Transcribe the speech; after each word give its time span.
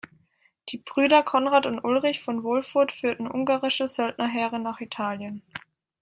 Die 0.69 0.79
Brüder 0.79 1.21
Konrad 1.21 1.67
und 1.67 1.77
Ulrich 1.77 2.23
von 2.23 2.41
Wolfurt 2.43 2.91
führten 2.91 3.27
ungarische 3.29 3.87
Söldnerheere 3.87 4.57
nach 4.57 4.79
Italien. 4.81 5.43